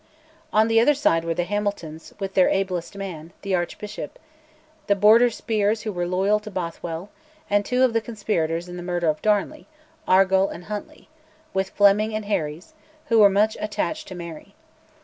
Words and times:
On 0.51 0.67
the 0.67 0.79
other 0.79 0.95
side 0.95 1.23
were 1.23 1.35
the 1.35 1.43
Hamiltons 1.43 2.11
with 2.17 2.33
their 2.33 2.49
ablest 2.49 2.97
man, 2.97 3.33
the 3.43 3.53
Archbishop; 3.53 4.17
the 4.87 4.95
Border 4.95 5.29
spears 5.29 5.83
who 5.83 5.91
were 5.91 6.07
loyal 6.07 6.39
to 6.39 6.49
Bothwell; 6.49 7.11
and 7.51 7.63
two 7.63 7.83
of 7.83 7.93
the 7.93 8.01
conspirators 8.01 8.67
in 8.67 8.77
the 8.77 8.81
murder 8.81 9.09
of 9.09 9.21
Darnley, 9.21 9.67
Argyll 10.07 10.49
and 10.49 10.63
Huntly; 10.65 11.07
with 11.53 11.69
Fleming 11.69 12.15
and 12.15 12.25
Herries, 12.25 12.73
who 13.09 13.19
were 13.19 13.29
much 13.29 13.55
attached 13.61 14.07
to 14.07 14.15
Mary. 14.15 14.55